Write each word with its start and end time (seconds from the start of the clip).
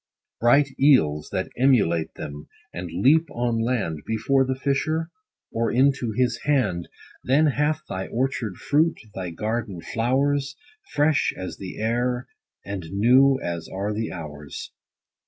Bright 0.39 0.69
eels 0.79 1.29
that 1.31 1.51
emulate 1.59 2.15
them, 2.15 2.47
and 2.73 2.89
leap 2.91 3.29
on 3.29 3.61
land, 3.63 4.01
Before 4.03 4.43
the 4.43 4.55
fisher, 4.55 5.11
or 5.51 5.71
into 5.71 6.11
his 6.11 6.37
hand, 6.41 6.89
Then 7.23 7.45
hath 7.45 7.85
thy 7.87 8.07
orchard 8.07 8.57
fruit, 8.57 8.99
thy 9.13 9.29
garden 9.29 9.79
flowers, 9.79 10.55
Fresh 10.91 11.33
as 11.37 11.57
the 11.57 11.77
air, 11.79 12.27
and 12.65 12.89
new 12.89 13.39
as 13.43 13.67
are 13.69 13.93
the 13.93 14.11
hours. 14.11 14.71